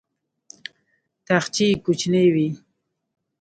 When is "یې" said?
1.69-1.75